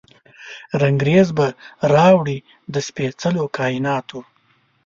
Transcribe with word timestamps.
رنګریز 0.81 1.27
به 1.37 1.47
راوړي، 1.93 2.37
د 2.73 2.75
سپیڅلو 2.87 3.43
کائیناتو، 3.57 4.19